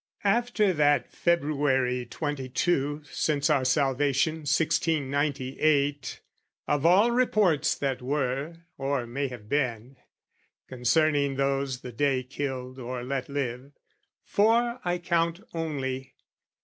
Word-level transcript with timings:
After 0.25 0.73
that 0.73 1.11
February 1.11 2.07
Twenty 2.07 2.49
two, 2.49 3.03
Since 3.11 3.51
our 3.51 3.63
salvation, 3.63 4.47
Sixteen 4.47 5.11
Ninety 5.11 5.59
Eight, 5.59 6.21
Of 6.67 6.87
all 6.87 7.11
reports 7.11 7.75
that 7.75 8.01
were, 8.01 8.55
or 8.79 9.05
may 9.05 9.27
have 9.27 9.47
been, 9.47 9.97
Concerning 10.67 11.35
those 11.35 11.81
the 11.81 11.91
day 11.91 12.23
killed 12.23 12.79
or 12.79 13.03
let 13.03 13.29
live, 13.29 13.73
Four 14.23 14.79
I 14.83 14.97
count 14.97 15.39
only. 15.53 16.15